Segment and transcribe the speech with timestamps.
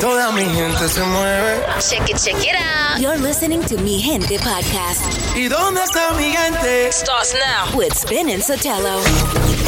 [0.00, 1.64] Toda mi gente se mueve.
[1.80, 3.00] Check it, check it out.
[3.00, 5.02] You're listening to Mi Gente podcast.
[5.36, 6.90] ¿Y dónde está mi gente?
[6.90, 7.76] Starts now.
[7.76, 9.00] With Spin and Sotelo.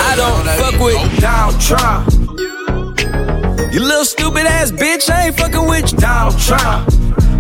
[0.01, 2.11] I don't fuck with Donald Trump.
[3.73, 5.99] You little stupid ass bitch, I ain't fucking with you.
[5.99, 6.89] Donald Trump.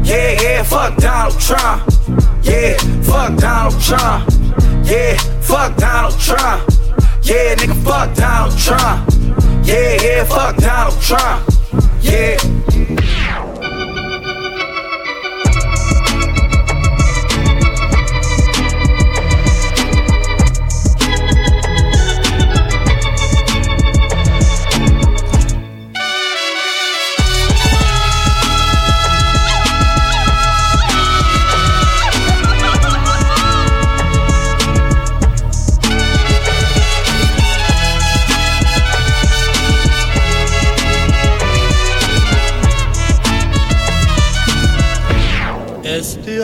[0.05, 1.83] Yeah, yeah, fuck Donald Trump.
[2.43, 4.31] Yeah, fuck Donald Trump.
[4.85, 6.63] Yeah, fuck Donald Trump.
[7.23, 9.14] Yeah, nigga, fuck Donald Trump.
[9.65, 11.49] Yeah, yeah, fuck Donald Trump.
[12.03, 12.74] Yeah.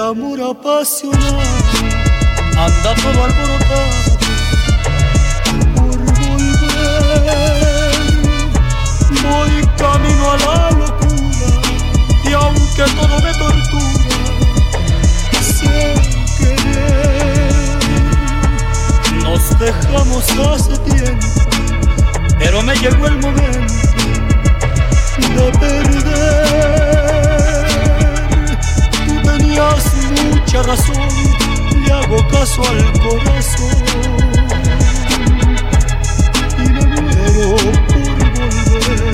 [0.00, 1.38] Amor apasionado
[2.56, 3.90] anda todo alborotado
[5.74, 7.90] por volver.
[9.22, 11.48] Voy camino a la locura
[12.24, 14.16] y aunque todo me tortura,
[15.42, 15.94] sé
[16.38, 17.52] querer.
[19.22, 21.26] Nos dejamos hace tiempo,
[22.38, 23.74] pero me llegó el momento
[25.36, 27.59] de perder.
[29.50, 29.84] Tenías
[30.30, 31.08] mucha razón,
[31.84, 33.82] le hago caso al corazón.
[36.56, 37.56] Y me muero
[37.88, 39.10] por volver.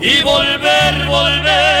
[0.00, 1.73] Y volver, volver,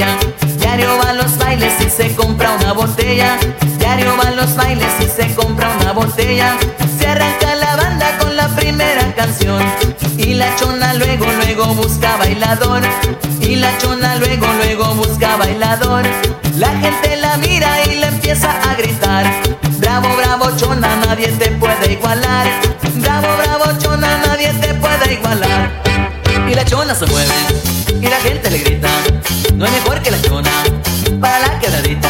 [0.00, 0.18] ella.
[0.58, 3.38] Diario va los bailes y se compra una botella.
[3.78, 6.56] Diario va a los bailes y se compra una botella.
[6.98, 9.62] Se arranca la banda con la primera canción.
[10.16, 12.82] Y la chona luego, luego busca bailador.
[13.40, 16.04] Y la chona luego, luego busca bailador.
[16.56, 19.26] La gente la mira y le empieza a gritar.
[19.78, 22.46] Bravo, bravo, chona, nadie te puede igualar.
[22.96, 25.70] Bravo, bravo, chona, nadie te puede igualar.
[26.48, 27.89] Y la chona se mueve
[28.22, 28.88] gente le grita,
[29.54, 30.50] no hay mejor que la chona,
[31.20, 32.08] para la quebradita.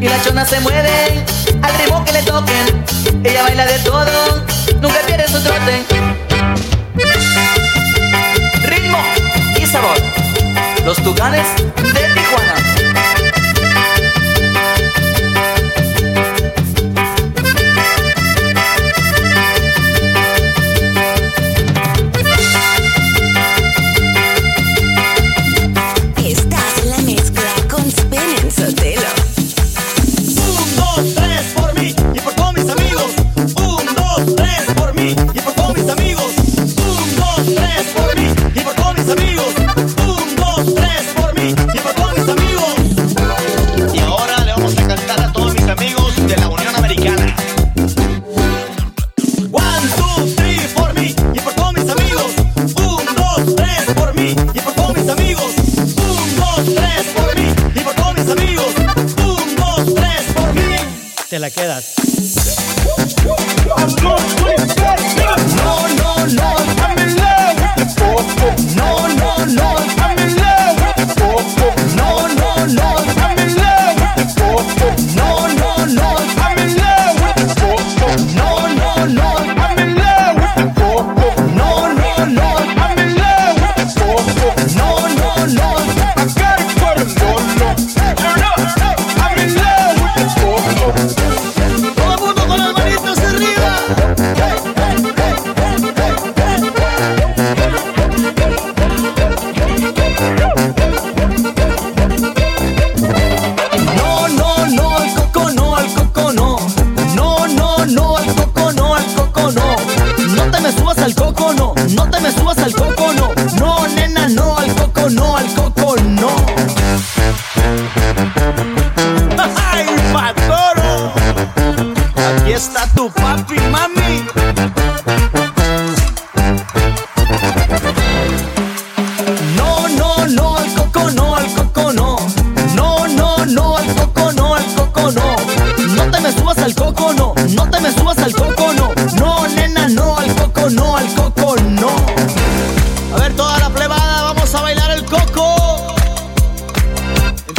[0.00, 1.24] Y la chona se mueve
[1.62, 2.84] al ritmo que le toquen,
[3.24, 4.44] ella baila de todo,
[4.80, 5.84] nunca pierde su trote.
[8.64, 8.98] Ritmo
[9.60, 9.96] y sabor,
[10.84, 11.46] los tucanes
[11.76, 12.13] de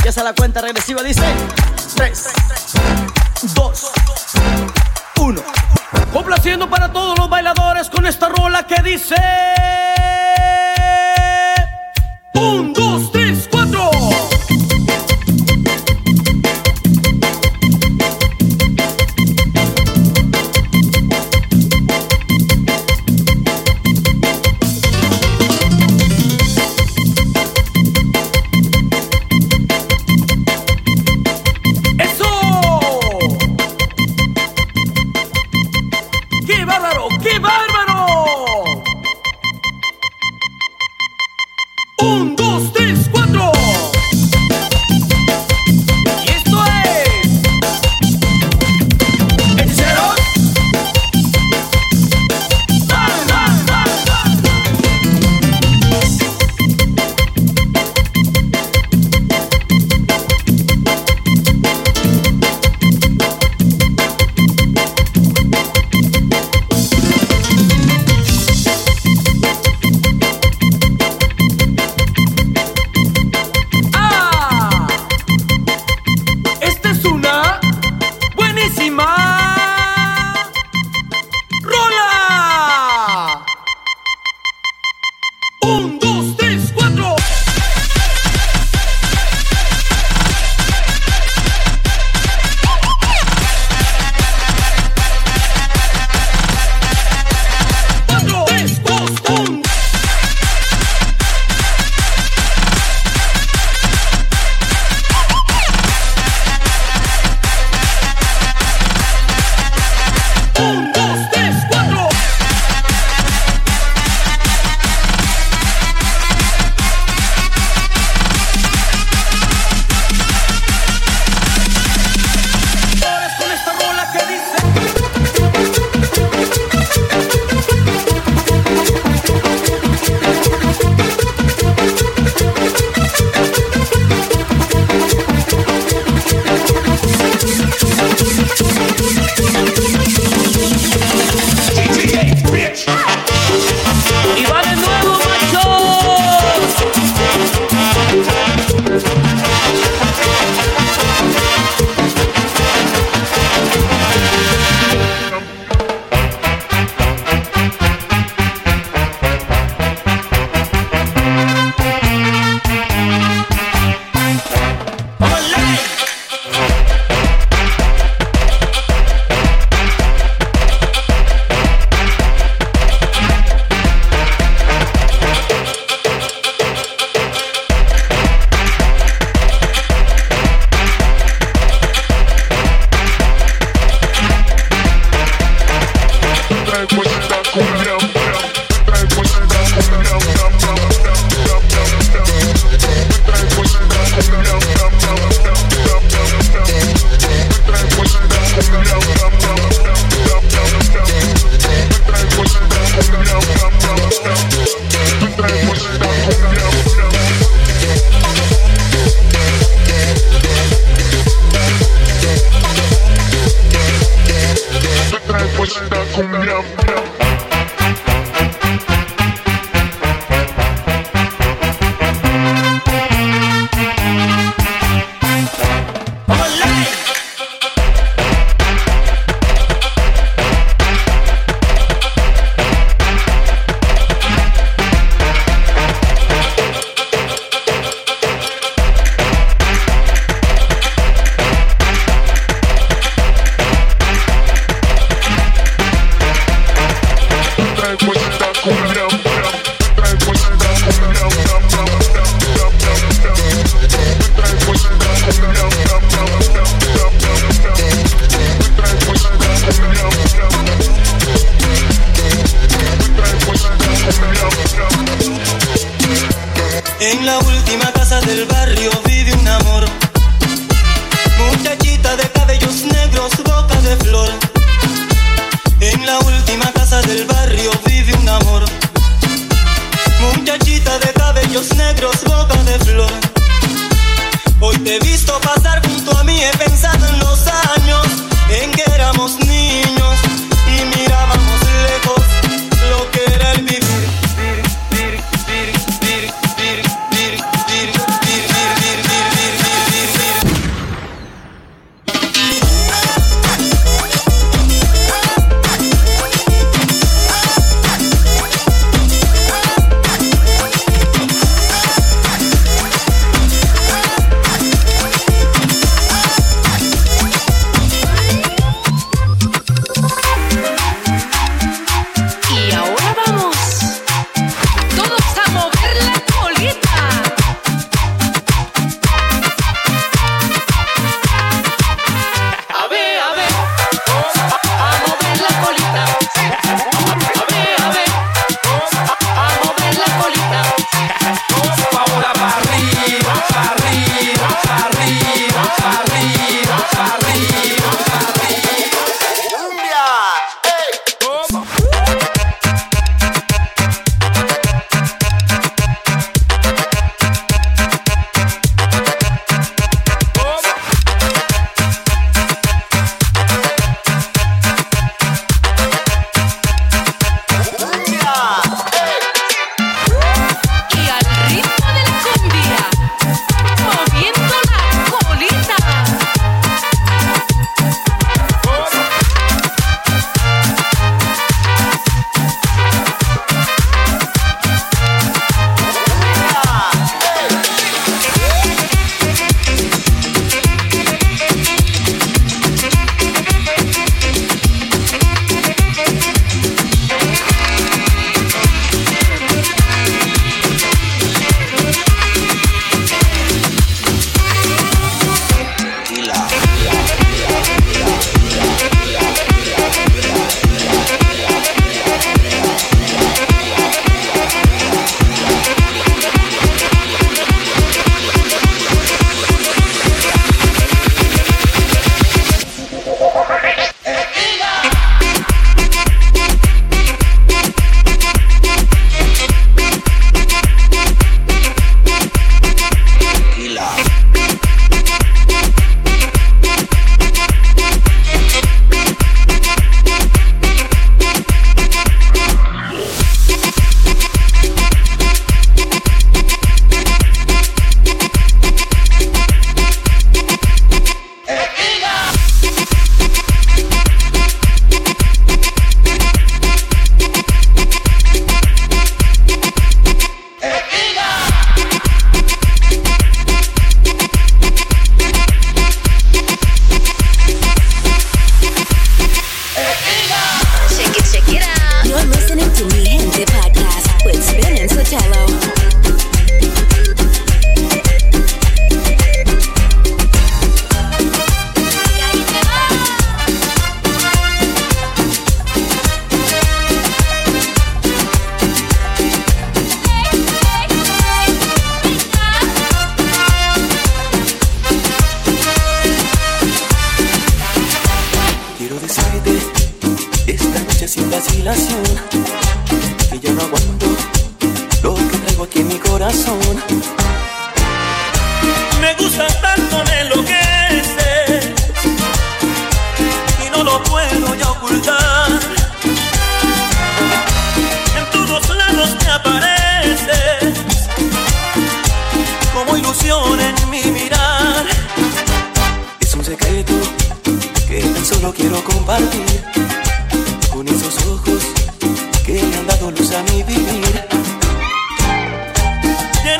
[0.05, 1.23] Empieza la cuenta regresiva, dice
[1.95, 2.29] 3,
[3.55, 3.91] 2,
[5.19, 5.41] 1.
[6.13, 9.15] Complaciendo para todos los bailadores con esta rola que dice
[12.35, 13.54] 1, 2, 3, 4.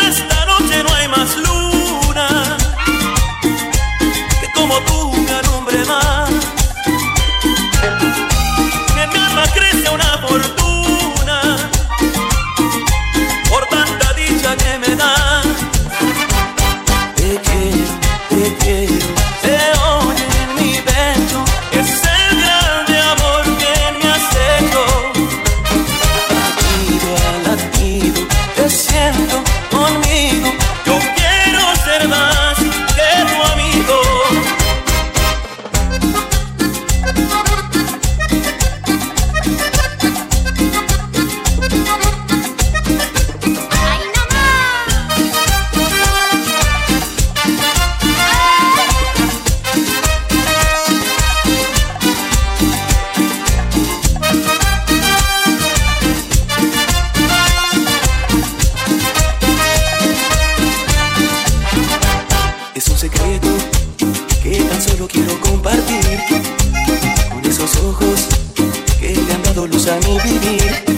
[0.08, 1.55] Esta noche no hay más luna
[70.14, 70.95] need.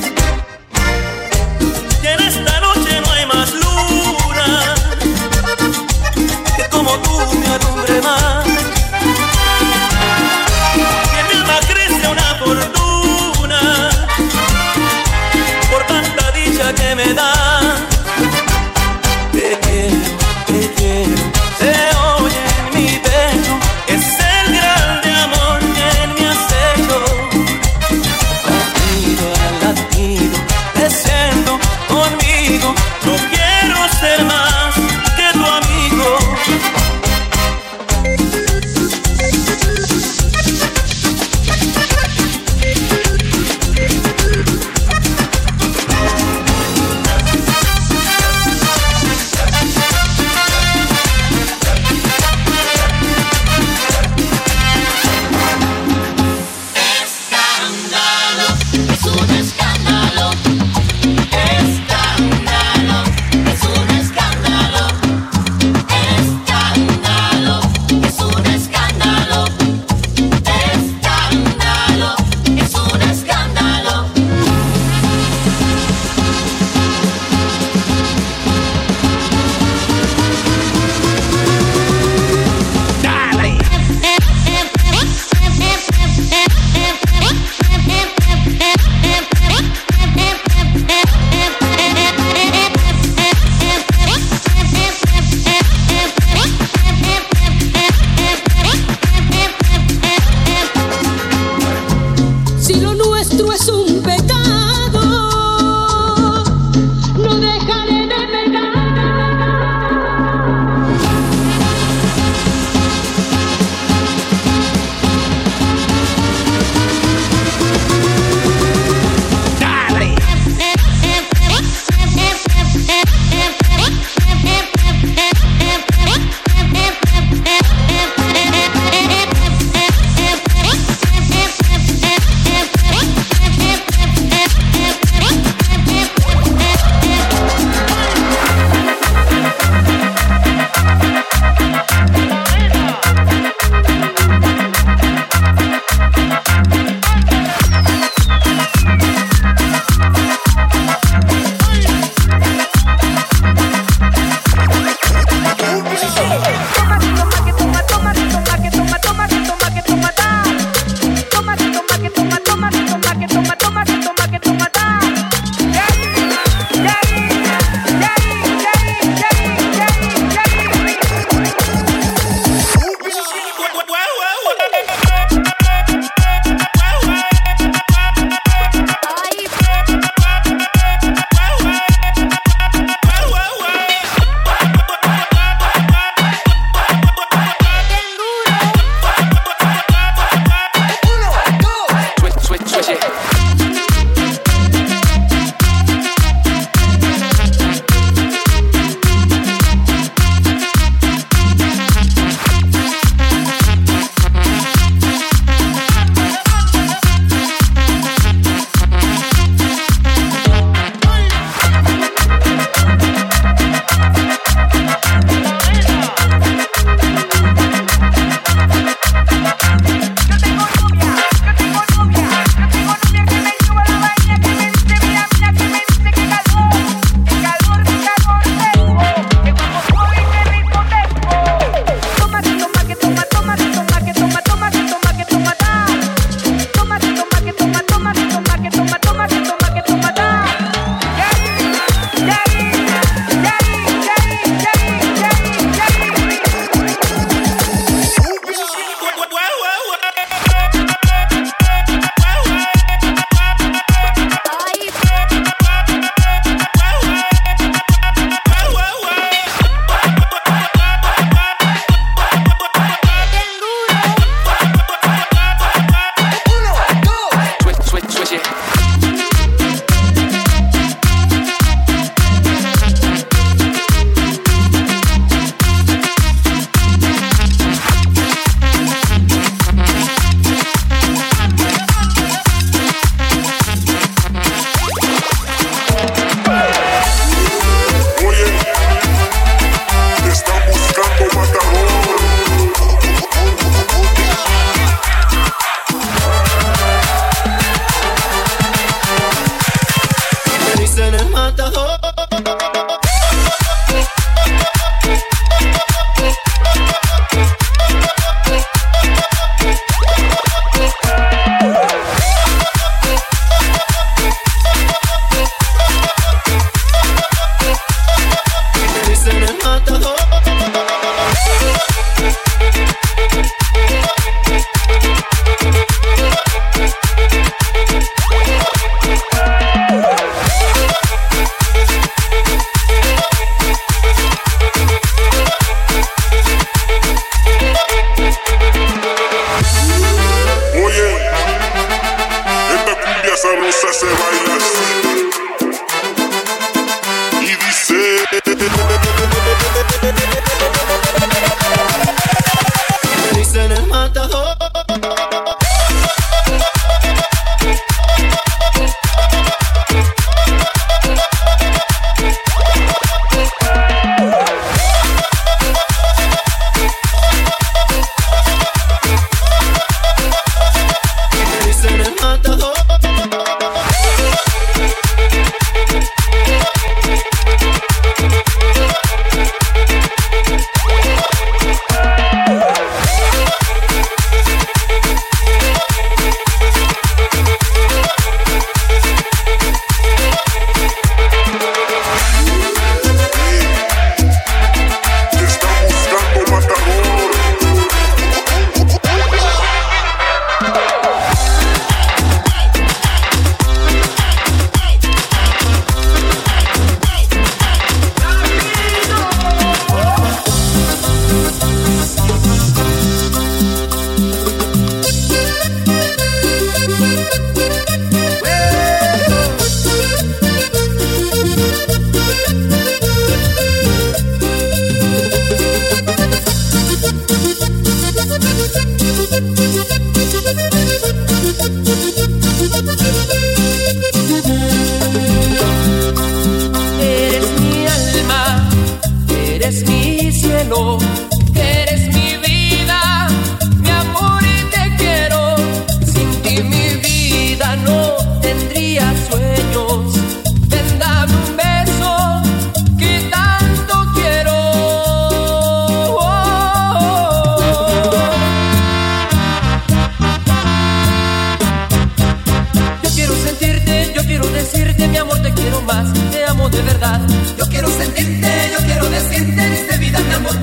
[466.77, 467.19] de verdad.
[467.57, 470.55] Yo quiero sentirte, yo quiero decirte, de vida mi amor.